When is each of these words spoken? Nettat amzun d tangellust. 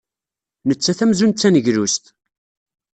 Nettat 0.67 0.99
amzun 1.03 1.31
d 1.33 1.35
tangellust. 1.37 2.03